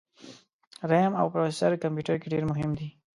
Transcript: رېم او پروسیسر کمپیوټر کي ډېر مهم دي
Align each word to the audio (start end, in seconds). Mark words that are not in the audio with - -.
رېم 0.89 1.11
او 1.19 1.25
پروسیسر 1.33 1.71
کمپیوټر 1.83 2.15
کي 2.21 2.27
ډېر 2.33 2.43
مهم 2.51 2.71
دي 2.79 2.89